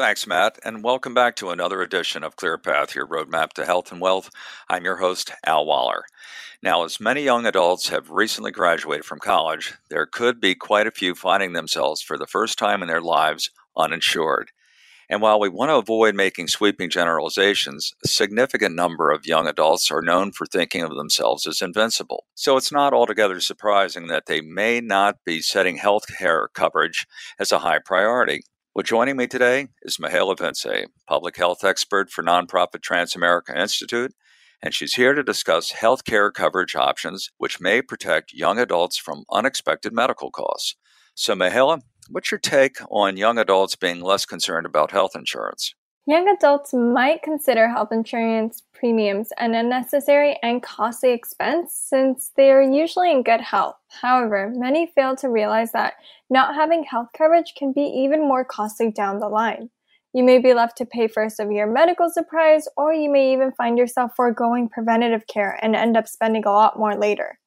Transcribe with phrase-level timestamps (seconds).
[0.00, 4.00] Thanks, Matt, and welcome back to another edition of ClearPath, your roadmap to health and
[4.00, 4.30] wealth.
[4.66, 6.04] I'm your host, Al Waller.
[6.62, 10.90] Now, as many young adults have recently graduated from college, there could be quite a
[10.90, 14.52] few finding themselves for the first time in their lives uninsured.
[15.10, 19.90] And while we want to avoid making sweeping generalizations, a significant number of young adults
[19.90, 22.24] are known for thinking of themselves as invincible.
[22.34, 27.06] So it's not altogether surprising that they may not be setting health care coverage
[27.38, 28.44] as a high priority.
[28.74, 30.64] Well, joining me today is Mihaela Vince,
[31.08, 34.12] public health expert for nonprofit Transamerica Institute,
[34.62, 39.24] and she's here to discuss health care coverage options which may protect young adults from
[39.30, 40.76] unexpected medical costs.
[41.14, 41.80] So, Mihaela,
[42.12, 45.74] What's your take on young adults being less concerned about health insurance?
[46.06, 52.62] Young adults might consider health insurance premiums an unnecessary and costly expense since they are
[52.62, 53.76] usually in good health.
[54.00, 55.94] However, many fail to realize that
[56.30, 59.68] not having health coverage can be even more costly down the line.
[60.14, 63.52] You may be left to pay for a severe medical surprise, or you may even
[63.52, 67.38] find yourself foregoing preventative care and end up spending a lot more later.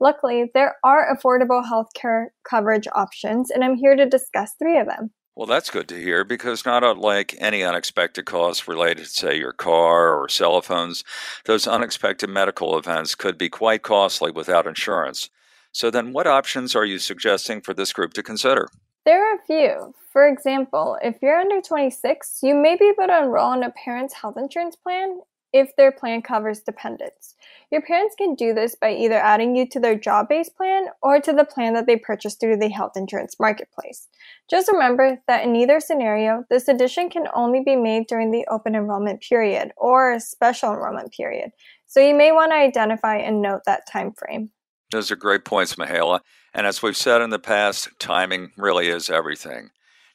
[0.00, 5.12] Luckily, there are affordable healthcare coverage options, and I'm here to discuss three of them.
[5.34, 9.54] Well, that's good to hear because not unlike any unexpected costs related to, say, your
[9.54, 11.04] car or cell phones,
[11.46, 15.30] those unexpected medical events could be quite costly without insurance.
[15.72, 18.68] So, then what options are you suggesting for this group to consider?
[19.06, 19.94] There are a few.
[20.12, 24.12] For example, if you're under 26, you may be able to enroll in a parent's
[24.12, 25.18] health insurance plan
[25.52, 27.34] if their plan covers dependents.
[27.70, 31.20] Your parents can do this by either adding you to their job based plan or
[31.20, 34.08] to the plan that they purchased through the health insurance marketplace.
[34.50, 38.74] Just remember that in either scenario, this addition can only be made during the open
[38.74, 41.50] enrollment period or a special enrollment period.
[41.86, 44.50] So you may want to identify and note that time frame.
[44.90, 46.20] Those are great points, Mihaela.
[46.54, 49.70] And as we've said in the past, timing really is everything.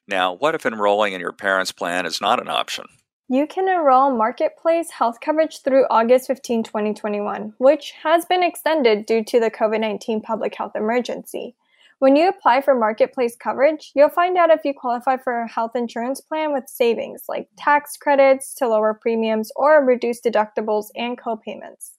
[0.08, 2.85] Now, what if enrolling in your parents' plan is not an option?
[3.30, 9.22] You can enroll Marketplace health coverage through August 15, 2021, which has been extended due
[9.25, 11.54] to the COVID 19 public health emergency.
[11.99, 15.76] When you apply for Marketplace coverage, you'll find out if you qualify for a health
[15.76, 21.95] insurance plan with savings like tax credits to lower premiums or reduced deductibles and copayments.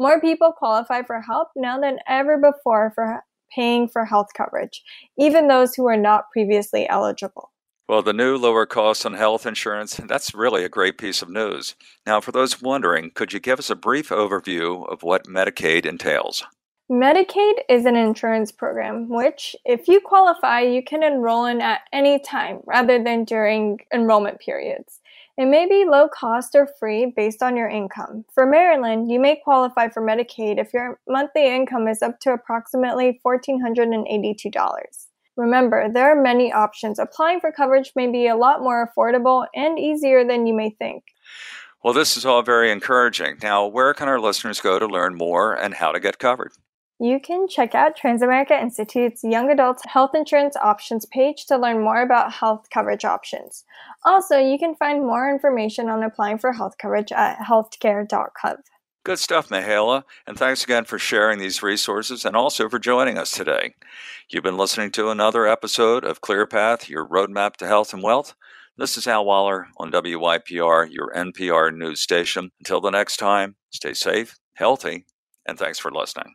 [0.00, 3.22] More people qualify for help now than ever before for
[3.54, 4.82] paying for health coverage,
[5.16, 7.51] even those who are not previously eligible.
[7.88, 11.74] Well, the new lower costs on health insurance, that's really a great piece of news.
[12.06, 16.44] Now, for those wondering, could you give us a brief overview of what Medicaid entails?
[16.90, 22.18] Medicaid is an insurance program which, if you qualify, you can enroll in at any
[22.18, 25.00] time rather than during enrollment periods.
[25.38, 28.26] It may be low cost or free based on your income.
[28.34, 33.18] For Maryland, you may qualify for Medicaid if your monthly income is up to approximately
[33.24, 35.06] $1,482.
[35.36, 36.98] Remember, there are many options.
[36.98, 41.04] Applying for coverage may be a lot more affordable and easier than you may think.
[41.82, 43.38] Well, this is all very encouraging.
[43.42, 46.52] Now, where can our listeners go to learn more and how to get covered?
[47.00, 52.00] You can check out Transamerica Institute's Young Adults Health Insurance Options page to learn more
[52.00, 53.64] about health coverage options.
[54.04, 58.58] Also, you can find more information on applying for health coverage at healthcare.gov.
[59.04, 63.30] Good stuff, Mihaela, and thanks again for sharing these resources and also for joining us
[63.32, 63.74] today.
[64.28, 68.34] You've been listening to another episode of ClearPath, your roadmap to health and wealth.
[68.76, 72.50] This is Al Waller on WYPR, your NPR news station.
[72.60, 75.06] Until the next time, stay safe, healthy,
[75.46, 76.30] and thanks for listening.